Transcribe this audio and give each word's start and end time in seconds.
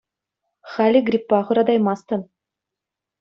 Халӗ 0.71 0.99
гриппа 1.07 1.39
хӑратаймастӑн. 1.45 2.21